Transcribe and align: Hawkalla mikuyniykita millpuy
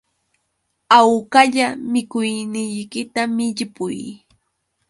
Hawkalla 0.93 1.67
mikuyniykita 1.91 3.21
millpuy 3.35 3.97